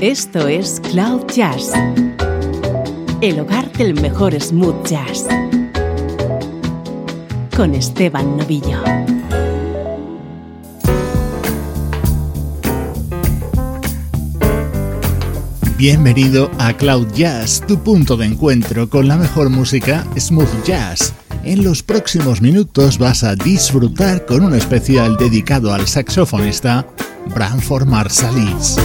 [0.00, 1.72] Esto es Cloud Jazz,
[3.20, 5.26] el hogar del mejor smooth jazz,
[7.56, 8.80] con Esteban Novillo.
[15.76, 21.12] Bienvenido a Cloud Jazz, tu punto de encuentro con la mejor música smooth jazz.
[21.42, 26.86] En los próximos minutos vas a disfrutar con un especial dedicado al saxofonista
[27.34, 28.76] Branford Marsalis.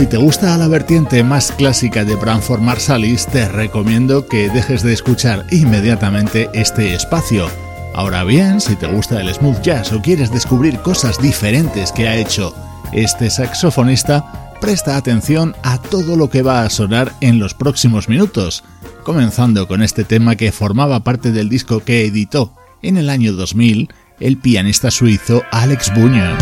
[0.00, 4.94] Si te gusta la vertiente más clásica de Branford Marsalis, te recomiendo que dejes de
[4.94, 7.50] escuchar inmediatamente este espacio.
[7.94, 12.16] Ahora bien, si te gusta el smooth jazz o quieres descubrir cosas diferentes que ha
[12.16, 12.54] hecho
[12.94, 18.64] este saxofonista, presta atención a todo lo que va a sonar en los próximos minutos,
[19.04, 23.92] comenzando con este tema que formaba parte del disco que editó en el año 2000
[24.18, 26.38] el pianista suizo Alex Bunyan.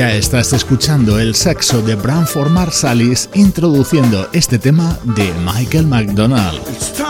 [0.00, 7.09] Ya estás escuchando el saxo de Branford Marsalis introduciendo este tema de Michael McDonald.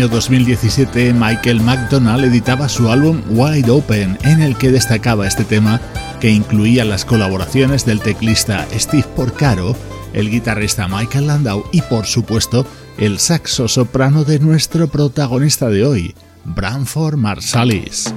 [0.00, 5.78] Año 2017, Michael McDonald editaba su álbum Wide Open, en el que destacaba este tema
[6.20, 9.76] que incluía las colaboraciones del teclista Steve Porcaro,
[10.14, 12.64] el guitarrista Michael Landau y, por supuesto,
[12.96, 16.14] el saxo soprano de nuestro protagonista de hoy,
[16.46, 18.14] Branford Marsalis.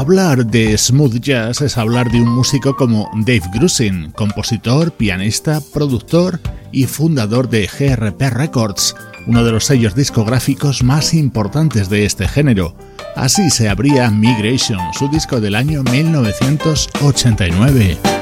[0.00, 6.40] Hablar de smooth jazz es hablar de un músico como Dave Grusin, compositor, pianista, productor
[6.72, 12.74] y fundador de GRP Records, uno de los sellos discográficos más importantes de este género.
[13.14, 18.19] Así se abría Migration, su disco del año 1989.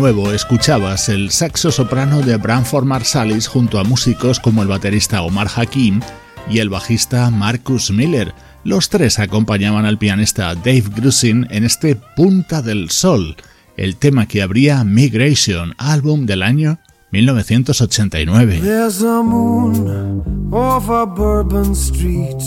[0.00, 5.48] Nuevo escuchabas el saxo soprano de Branford Marsalis junto a músicos como el baterista Omar
[5.54, 6.00] Hakim
[6.48, 8.32] y el bajista Marcus Miller.
[8.64, 13.36] Los tres acompañaban al pianista Dave Grusin en este Punta del Sol,
[13.76, 16.78] el tema que abría Migration, álbum del año
[17.12, 18.60] 1989.
[18.62, 22.40] There's a moon over Bourbon Street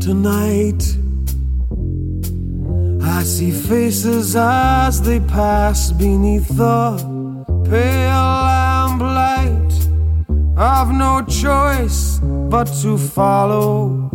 [0.00, 1.09] tonight.
[3.12, 6.96] I see faces as they pass beneath the
[7.68, 9.72] pale lamplight.
[10.56, 14.08] I've no choice but to follow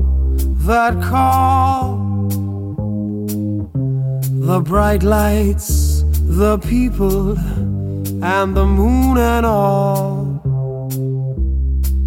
[0.70, 1.98] that call.
[4.48, 6.04] The bright lights,
[6.42, 7.38] the people,
[8.24, 10.42] and the moon and all.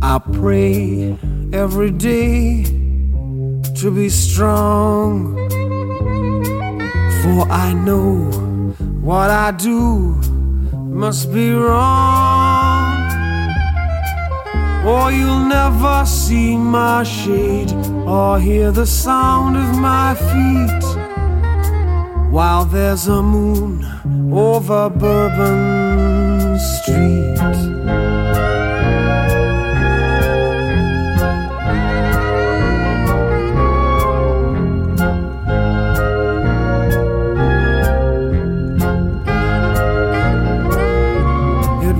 [0.00, 1.18] I pray
[1.52, 2.64] every day
[3.74, 5.57] to be strong
[7.28, 8.14] for I know
[9.08, 9.78] what I do
[11.02, 12.96] must be wrong.
[14.92, 17.70] Or you'll never see my shade
[18.16, 20.84] or hear the sound of my feet
[22.36, 23.72] while there's a moon
[24.32, 27.77] over Bourbon Street.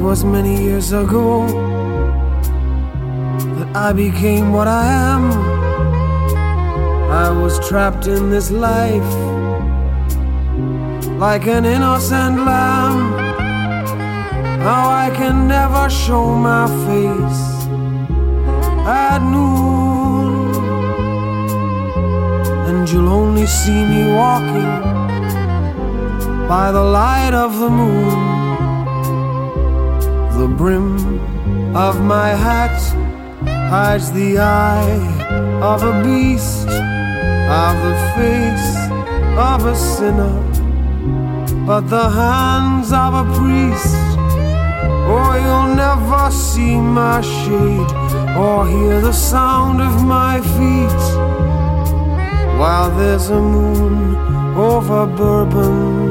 [0.08, 1.46] Was many years ago
[3.56, 5.24] that I became what I am.
[7.24, 9.12] I was trapped in this life
[11.24, 12.98] like an innocent lamb.
[14.68, 17.44] Now I can never show my face
[18.86, 20.54] at noon,
[22.66, 24.72] and you'll only see me walking
[26.48, 28.38] by the light of the moon.
[30.38, 30.94] The brim
[31.74, 32.79] of my hat
[33.72, 34.98] hides the eye
[35.61, 38.70] of a beast, of the face
[39.37, 40.37] of a sinner,
[41.66, 43.96] but the hands of a priest.
[45.11, 47.90] Oh, you'll never see my shade
[48.38, 51.03] or hear the sound of my feet
[52.61, 54.14] while there's a moon
[54.57, 56.07] over Bourbon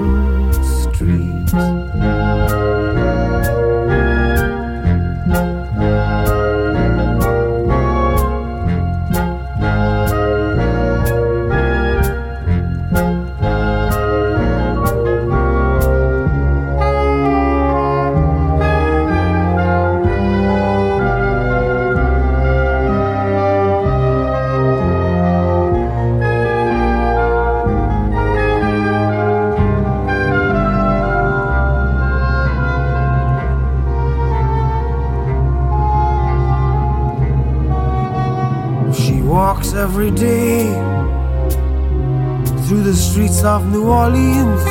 [43.88, 44.64] Orleans.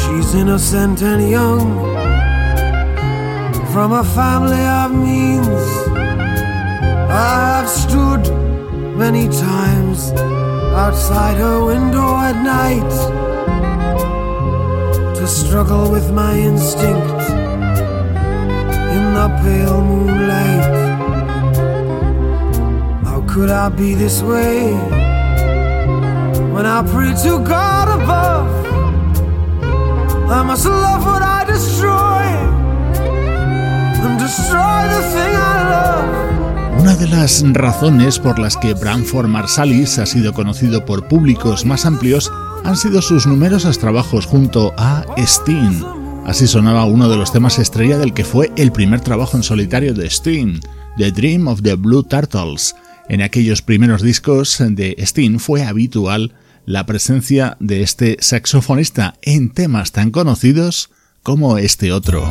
[0.00, 1.78] She's innocent and young
[3.72, 5.48] from a family of means.
[7.10, 8.22] I have stood
[8.96, 10.10] many times
[10.74, 12.92] outside her window at night
[15.16, 17.22] to struggle with my instinct
[18.96, 20.64] in the pale moonlight
[23.04, 24.97] How could I be this way
[30.30, 32.18] I must love what I destroy.
[36.80, 41.86] Una de las razones por las que Branford Marsalis ha sido conocido por públicos más
[41.86, 42.32] amplios
[42.64, 45.82] han sido sus numerosos trabajos junto a Sting.
[46.26, 49.94] Así sonaba uno de los temas estrella del que fue el primer trabajo en solitario
[49.94, 50.60] de Sting,
[50.96, 52.74] The Dream of the Blue Turtles.
[53.08, 56.34] En aquellos primeros discos de Sting fue habitual
[56.68, 60.90] la presencia de este saxofonista en temas tan conocidos
[61.22, 62.30] como este otro.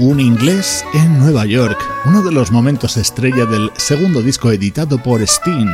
[0.00, 5.26] un inglés en Nueva York, uno de los momentos estrella del segundo disco editado por
[5.26, 5.68] Steen,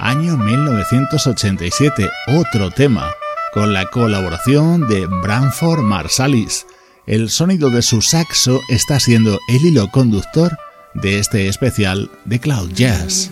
[0.00, 3.08] año 1987, otro tema,
[3.54, 6.66] con la colaboración de Branford Marsalis.
[7.06, 10.58] El sonido de su saxo está siendo el hilo conductor
[10.94, 13.30] de este especial de Cloud Jazz.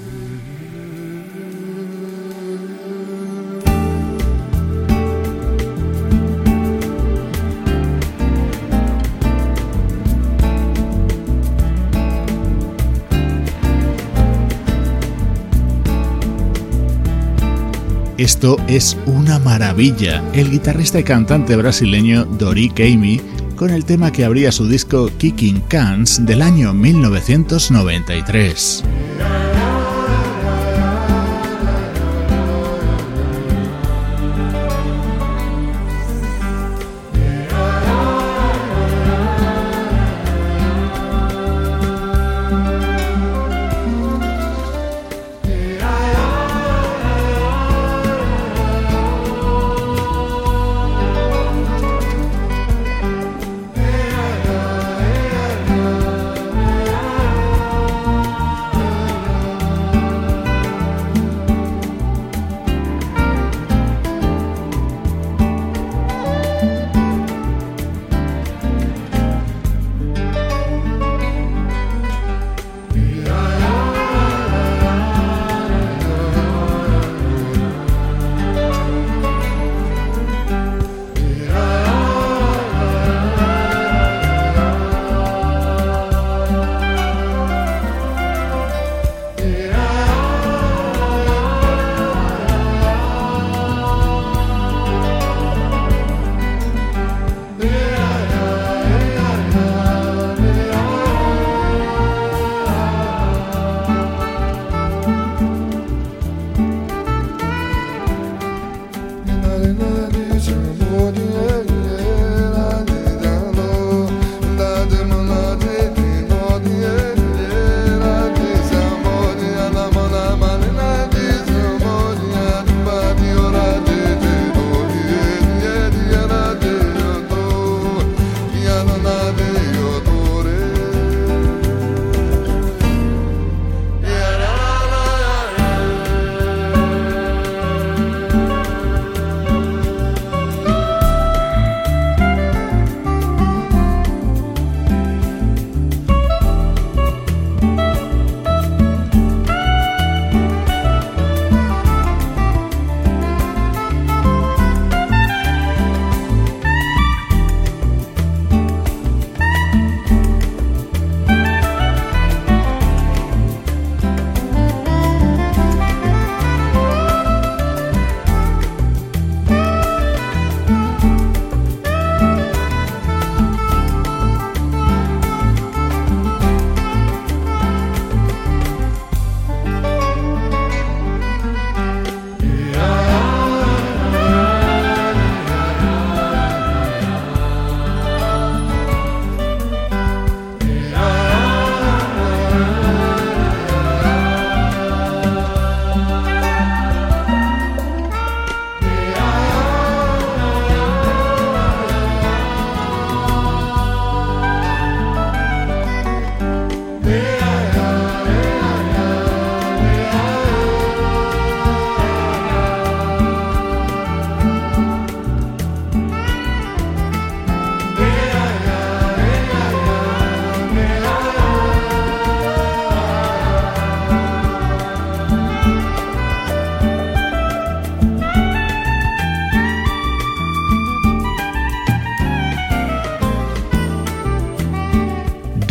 [18.19, 20.25] Esto es una maravilla.
[20.33, 23.21] El guitarrista y cantante brasileño Dori Keimi
[23.57, 28.85] con el tema que abría su disco Kicking Cans del año 1993.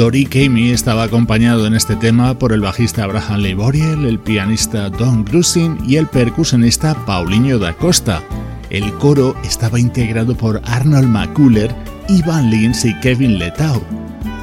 [0.06, 5.26] Dory Kamey estaba acompañado en este tema por el bajista Abraham Leiboriel, el pianista Don
[5.26, 8.22] Grusin y el percusionista Paulinho da Costa.
[8.70, 11.76] El coro estaba integrado por Arnold McCuller,
[12.08, 13.82] Ivan Lins y Kevin Letau.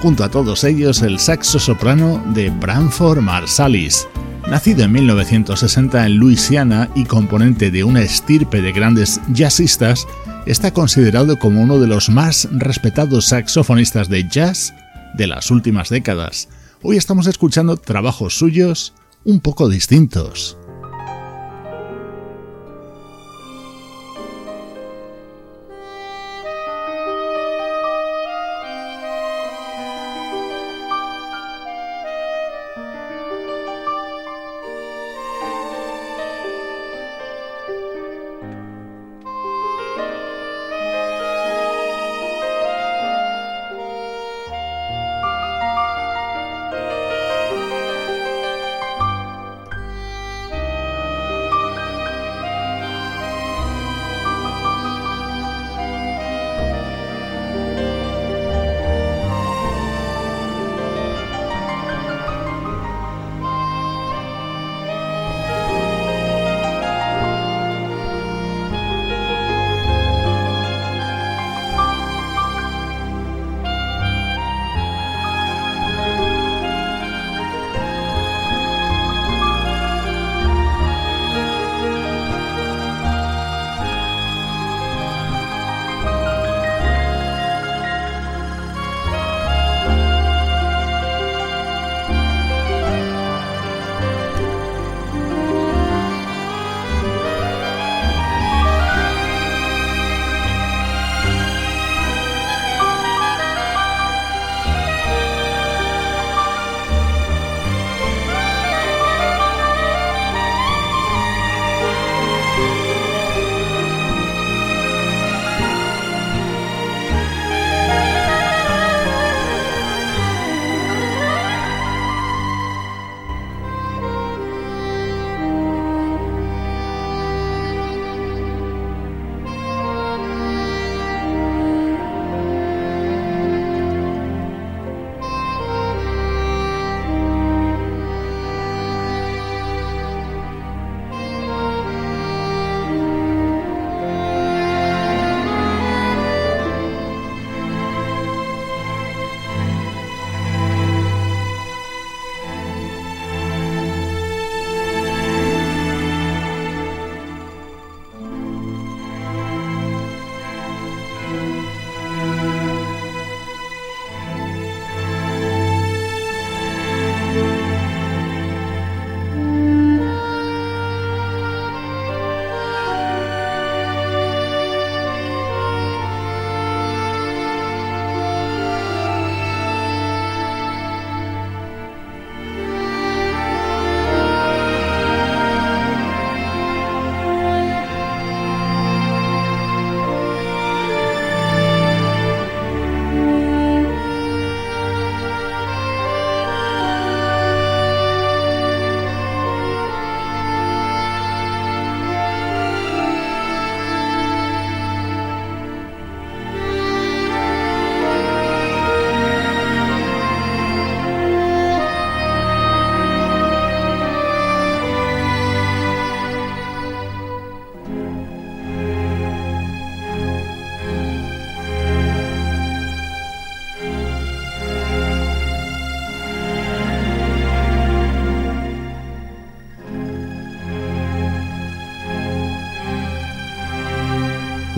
[0.03, 4.09] Junto a todos ellos, el saxo soprano de Branford Marsalis.
[4.51, 10.09] Nacido en 1960 en Luisiana y componente de una estirpe de grandes jazzistas,
[10.45, 14.75] está considerado como uno de los más respetados saxofonistas de jazz
[15.15, 16.49] de las últimas décadas.
[16.83, 18.95] Hoy estamos escuchando trabajos suyos
[19.25, 20.57] un poco distintos.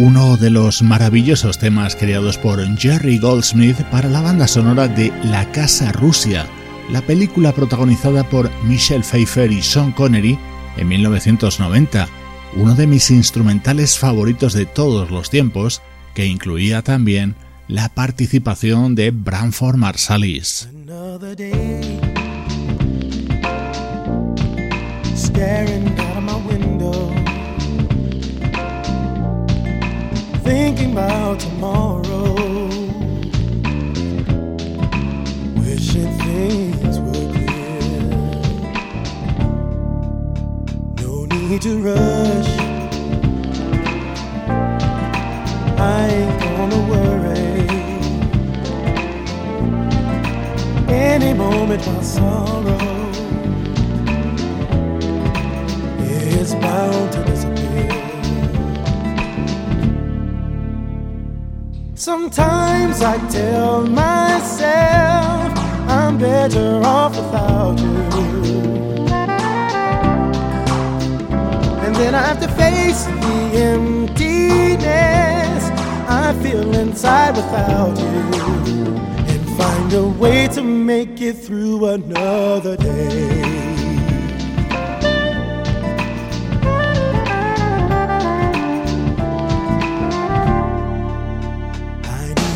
[0.05, 5.51] Uno de los maravillosos temas creados por Jerry Goldsmith para la banda sonora de La
[5.51, 6.47] Casa Rusia,
[6.91, 10.39] la película protagonizada por Michelle Pfeiffer y Sean Connery
[10.77, 12.07] en 1990,
[12.57, 15.81] uno de mis instrumentales favoritos de todos los tiempos,
[16.15, 17.35] que incluía también
[17.67, 20.69] la participación de Branford Marsalis.
[30.95, 32.35] About tomorrow.
[35.59, 38.01] Wishing things were clear.
[41.03, 42.53] No need to rush.
[45.81, 47.67] I ain't gonna worry.
[50.89, 53.11] any moment my sorrow
[55.99, 57.44] is bound to disappear.
[62.05, 65.57] Sometimes I tell myself
[65.89, 68.03] I'm better off without you.
[71.83, 74.85] And then I have to face the emptiness
[76.07, 78.97] I feel inside without you.
[79.33, 83.74] And find a way to make it through another day.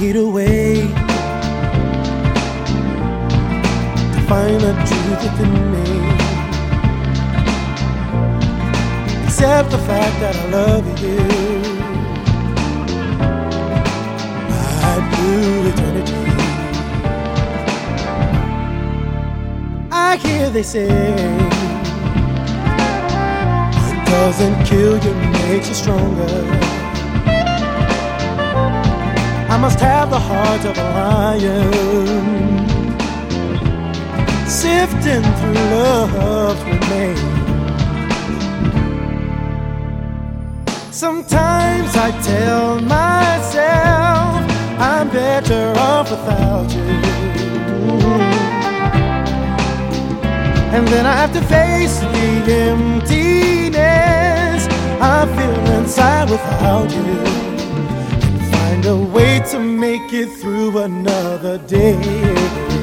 [0.01, 0.75] Need a way
[4.13, 5.87] to find the truth within me.
[9.25, 11.19] Except the fact that I love you.
[14.83, 16.23] Right through eternity.
[19.91, 20.89] I hear they say
[24.07, 25.15] doesn't kill you
[25.49, 26.78] makes you stronger.
[29.59, 31.73] I must have the heart of a lion,
[34.47, 37.19] sifting through love's remains.
[40.95, 44.47] Sometimes I tell myself
[44.79, 46.83] I'm better off without you.
[50.71, 54.69] And then I have to face the emptiness
[55.01, 57.38] I feel inside without you
[58.89, 62.78] a way to make it through another day.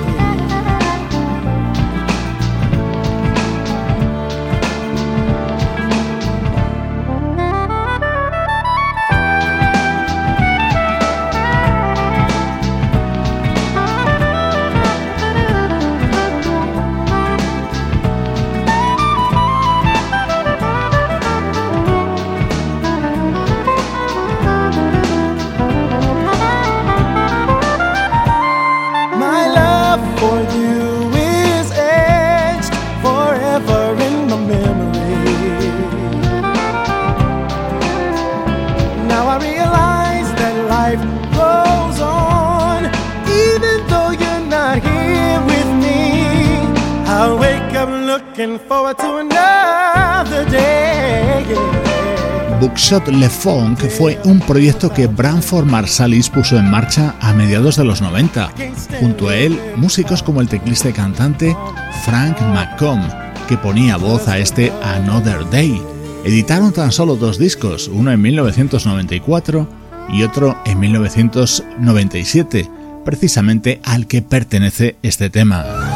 [52.59, 57.85] Bookshot Le Funk fue un proyecto que Branford Marsalis puso en marcha a mediados de
[57.85, 58.51] los 90.
[58.99, 61.57] Junto a él, músicos como el teclista y cantante
[62.03, 63.03] Frank McComb,
[63.47, 65.81] que ponía voz a este Another Day.
[66.23, 69.67] Editaron tan solo dos discos, uno en 1994
[70.09, 72.69] y otro en 1997,
[73.03, 75.94] precisamente al que pertenece este tema.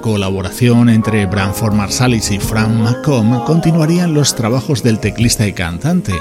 [0.00, 6.14] Colaboración entre Branford Marsalis y Frank McComb continuarían los trabajos del teclista y cantante.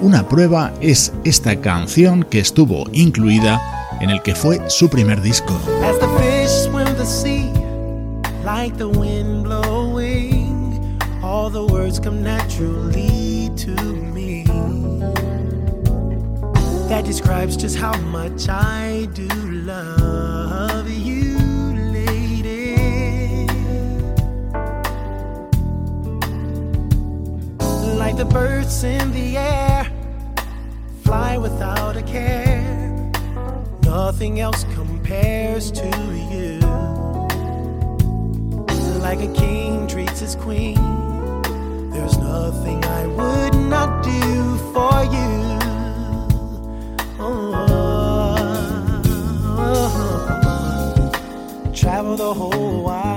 [0.00, 3.60] Una prueba es esta canción que estuvo incluida
[4.00, 5.58] en el que fue su primer disco.
[16.88, 21.23] That describes just how much I do love you.
[28.04, 29.90] Like the birds in the air,
[31.04, 32.60] fly without a care.
[33.82, 35.86] Nothing else compares to
[36.30, 36.60] you.
[39.00, 40.74] Like a king treats his queen,
[41.92, 45.32] there's nothing I would not do for you.
[47.26, 47.82] Oh, oh,
[49.58, 49.80] oh,
[51.08, 53.13] oh travel the whole wide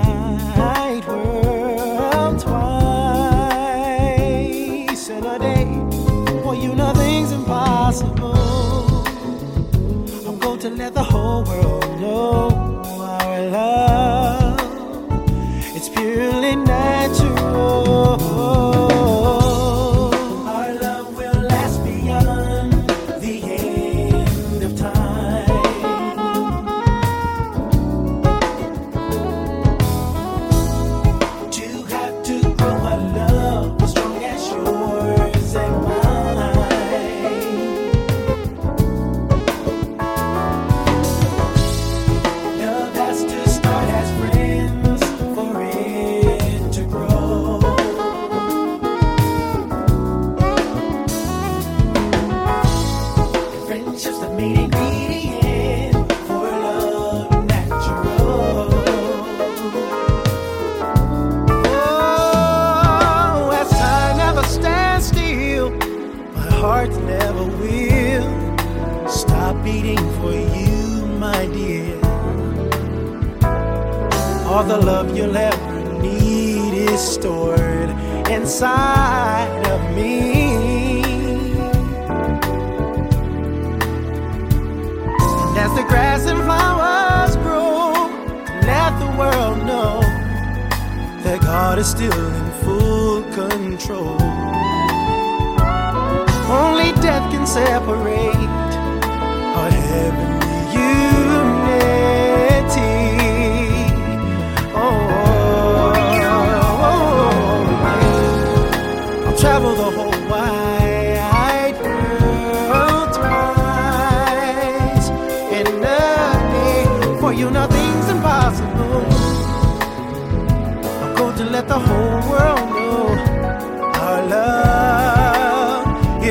[10.70, 14.59] to let the whole world know our love.
[15.76, 16.86] It's purely natural.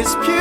[0.06, 0.35] this pure.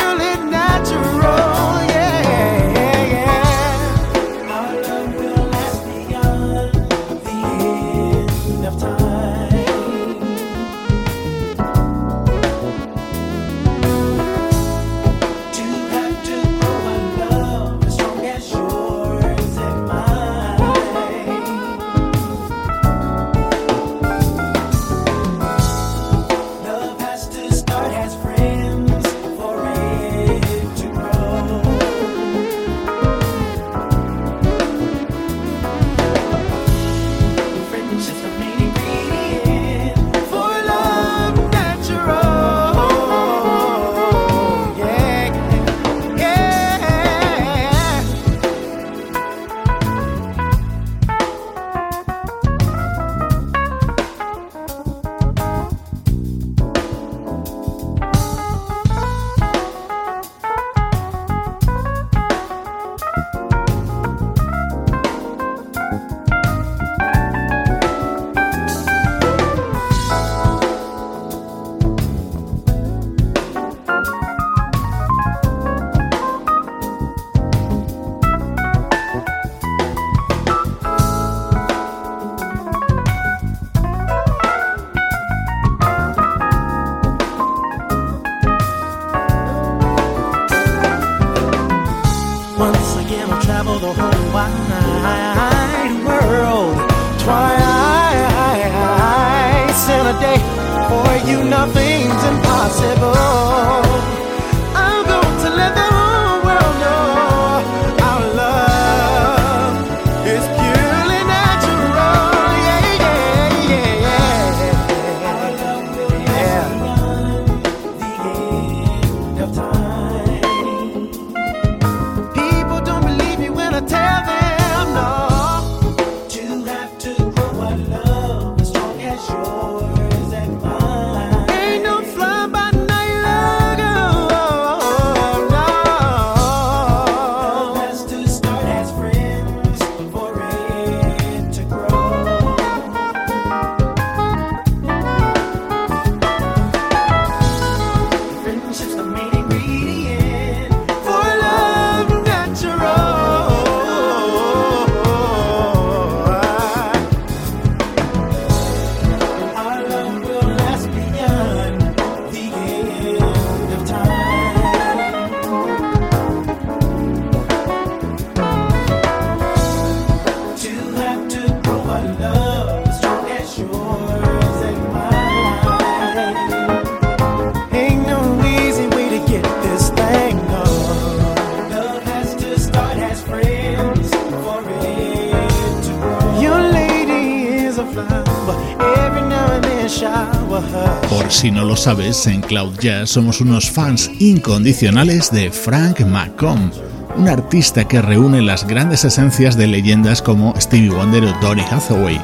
[191.86, 196.72] Sabes, en Cloud Jazz somos unos fans incondicionales de Frank McComb,
[197.16, 202.20] un artista que reúne las grandes esencias de leyendas como Stevie Wonder o Donny Hathaway.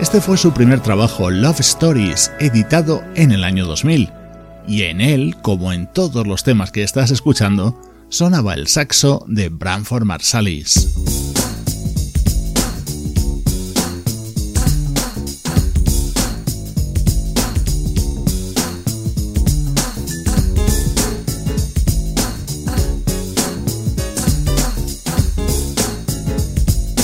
[0.00, 4.10] Este fue su primer trabajo, Love Stories, editado en el año 2000.
[4.66, 9.50] Y en él, como en todos los temas que estás escuchando, sonaba el saxo de
[9.50, 11.15] Branford Marsalis.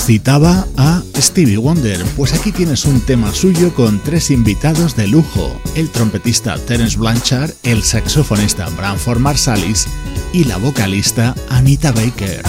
[0.05, 5.61] Citaba a Stevie Wonder, pues aquí tienes un tema suyo con tres invitados de lujo,
[5.75, 9.87] el trompetista Terence Blanchard, el saxofonista Branford Marsalis
[10.33, 12.43] y la vocalista Anita Baker.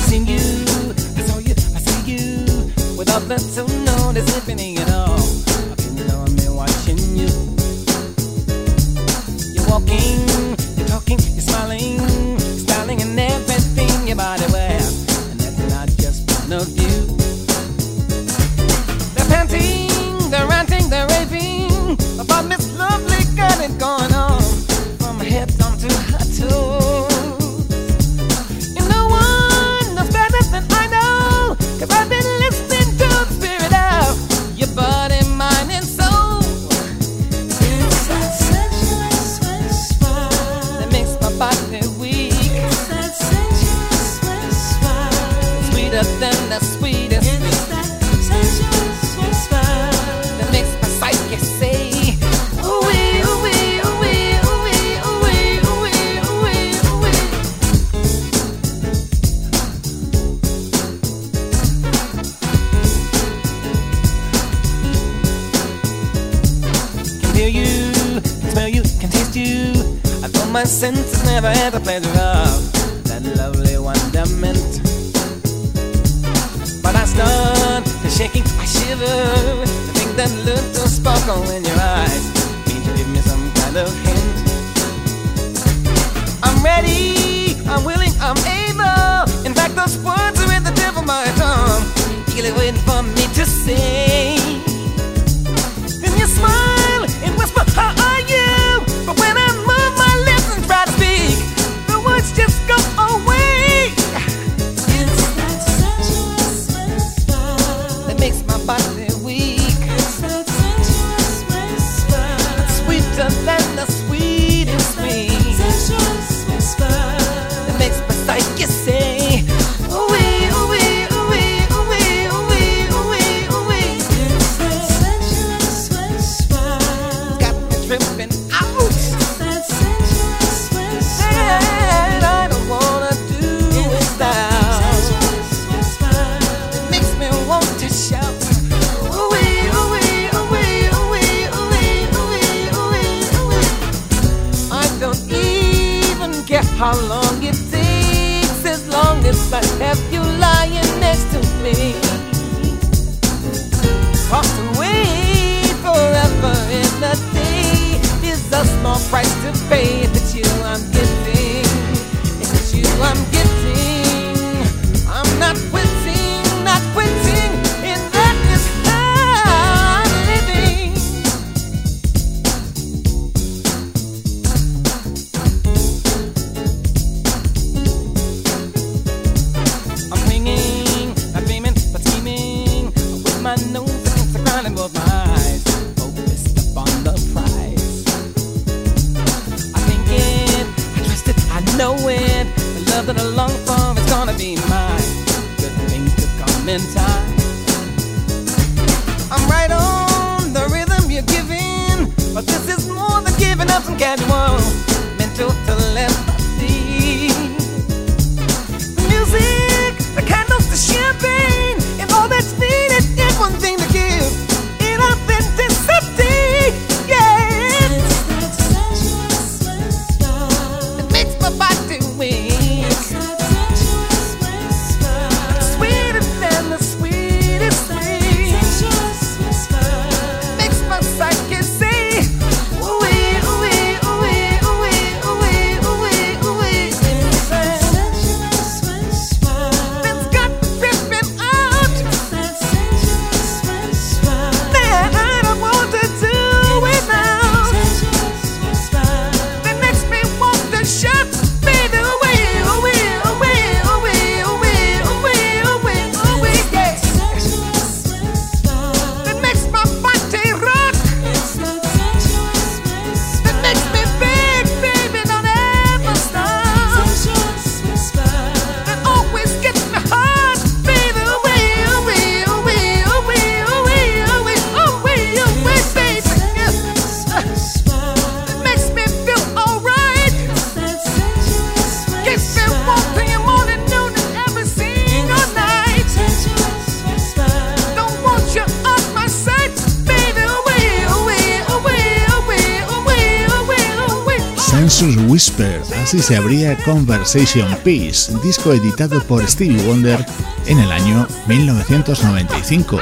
[296.05, 300.23] Así se abría Conversation Piece, disco editado por Stevie Wonder
[300.67, 302.99] en el año 1995.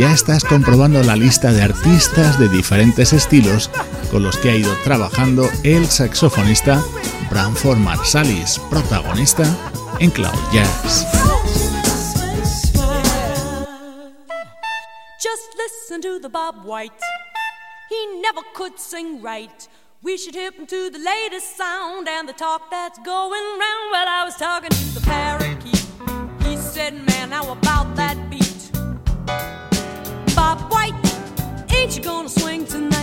[0.00, 3.70] Ya estás comprobando la lista de artistas de diferentes estilos
[4.10, 6.82] con los que ha ido trabajando el saxofonista
[7.30, 9.44] Branford Marsalis, protagonista
[10.00, 11.06] en Cloud Jazz.
[15.20, 16.94] Just listen to the Bob White.
[17.90, 19.68] He never could sing right.
[20.00, 23.90] We should hip to the latest sound and the talk that's going round.
[23.90, 25.84] Well, I was talking to the parakeet.
[26.46, 28.70] He said, Man, how about that beat?
[30.36, 30.94] Bob White,
[31.74, 32.97] ain't you gonna swing tonight?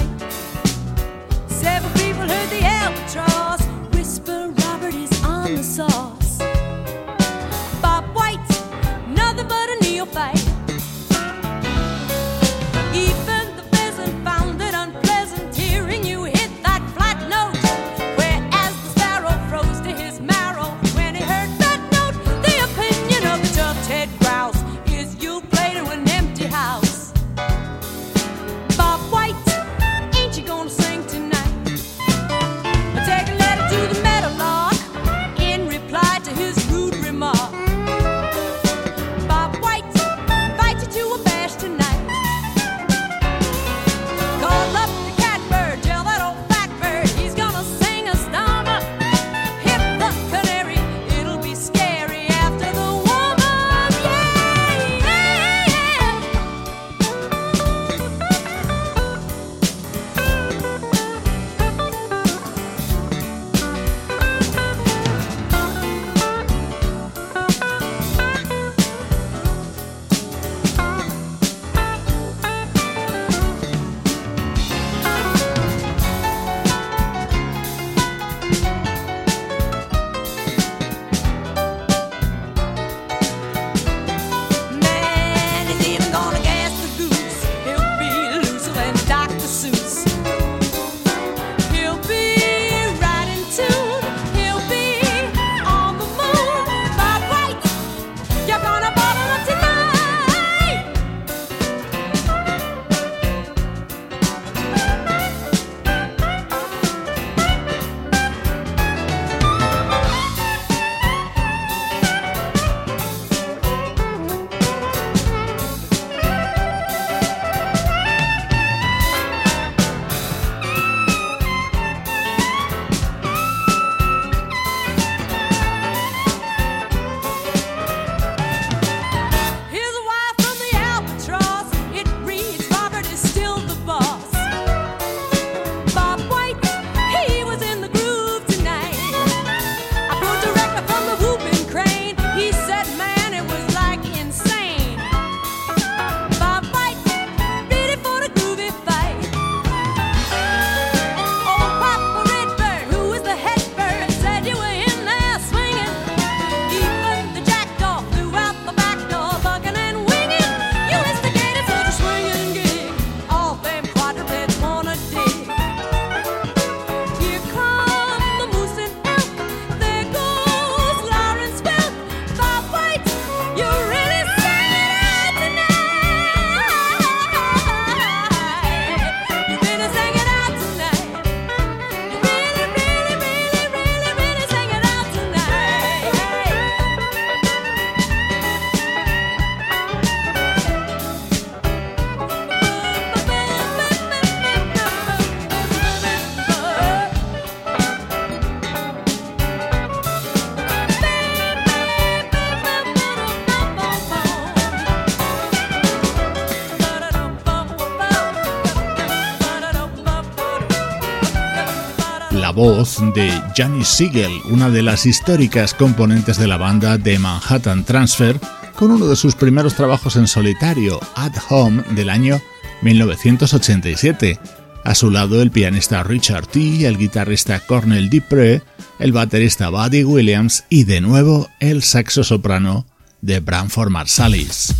[213.13, 218.39] De Janis Siegel, una de las históricas componentes de la banda de Manhattan Transfer,
[218.75, 222.41] con uno de sus primeros trabajos en solitario, At Home, del año
[222.81, 224.39] 1987.
[224.83, 228.61] A su lado el pianista Richard T., el guitarrista Cornel Dupree,
[228.99, 232.85] el baterista Buddy Williams y de nuevo el saxo soprano
[233.21, 234.75] de Branford Marsalis.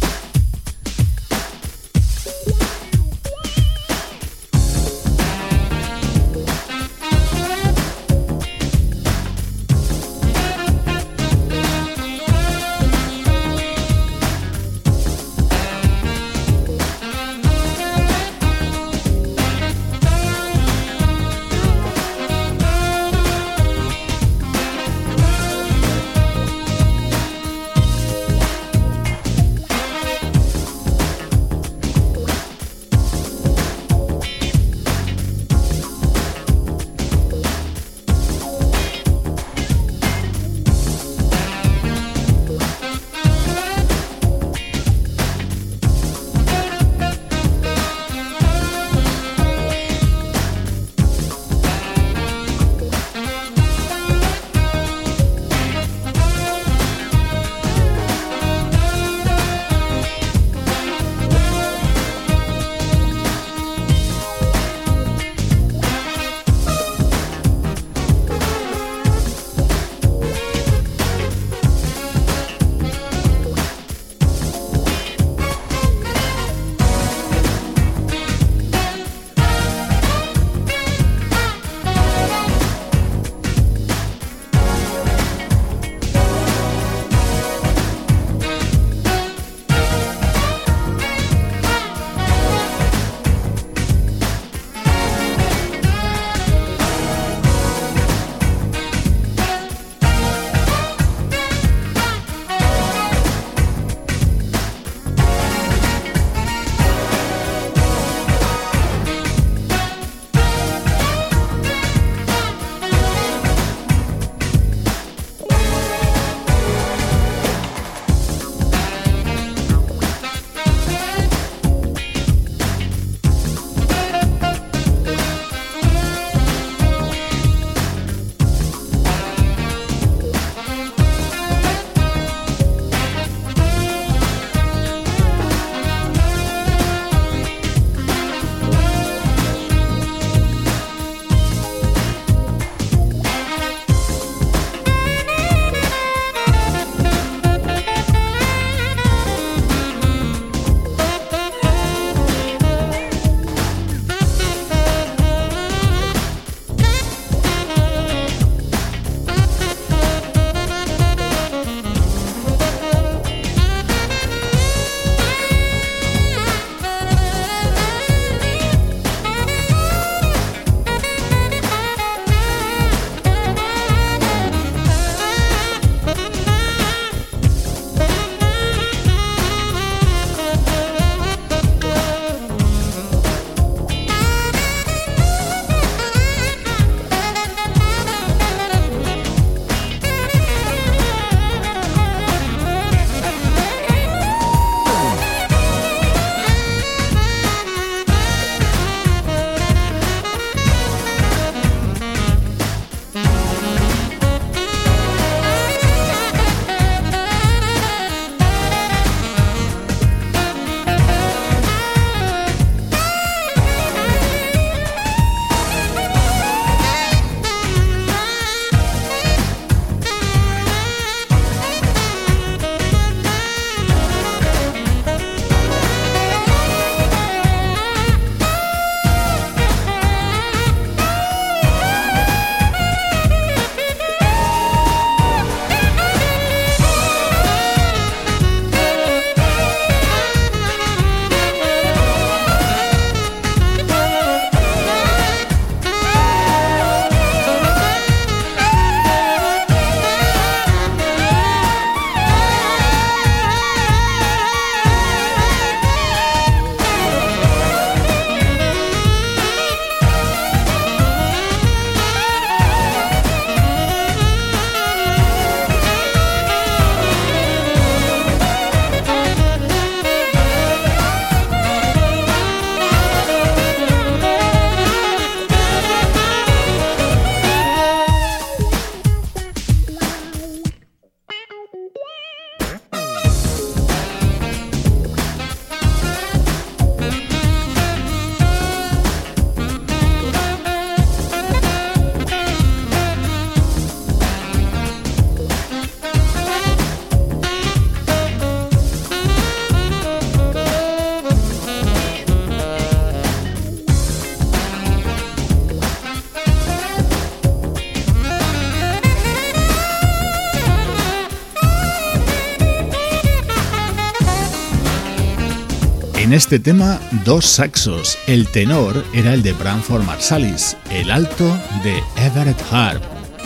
[316.36, 318.18] Este tema, dos saxos.
[318.28, 321.46] El tenor era el de Branford Marsalis, el alto
[321.82, 323.02] de Everett Harp.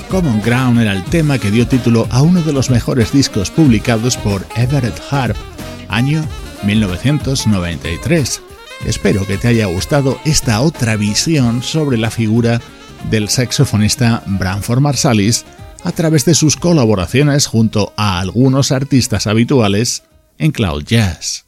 [0.10, 4.18] Common Ground era el tema que dio título a uno de los mejores discos publicados
[4.18, 5.38] por Everett Harp,
[5.88, 6.26] año
[6.64, 8.42] 1993.
[8.86, 12.60] Espero que te haya gustado esta otra visión sobre la figura
[13.12, 15.46] del saxofonista Branford Marsalis
[15.84, 20.02] a través de sus colaboraciones junto a algunos artistas habituales
[20.40, 21.46] en Cloud Jazz.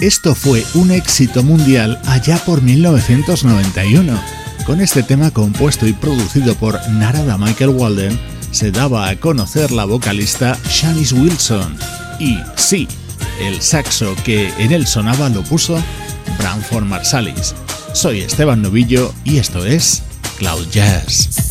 [0.00, 4.12] Esto fue un éxito mundial allá por 1991.
[4.66, 8.18] Con este tema compuesto y producido por Narada Michael Walden,
[8.50, 11.78] se daba a conocer la vocalista Shanice Wilson.
[12.18, 12.86] Y sí,
[13.40, 15.82] el saxo que en él sonaba lo puso
[16.38, 17.54] Branford Marsalis.
[17.94, 20.02] Soy Esteban Novillo y esto es
[20.38, 21.45] Cloud Jazz.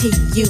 [0.00, 0.48] to you.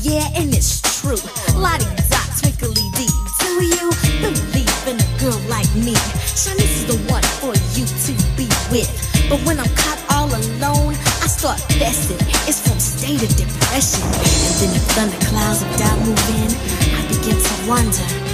[0.00, 1.20] Yeah, and it's true.
[1.52, 3.12] Lottie dot twinkly dee.
[3.36, 3.92] Do you
[4.24, 5.92] believe in a girl like me?
[6.32, 8.88] Shanice is the one for you to be with.
[9.28, 12.16] But when I'm caught all alone, I start festing.
[12.48, 14.00] It's from state of depression.
[14.00, 16.48] And then the thunder clouds of doubt move in.
[16.96, 18.29] I begin to wonder.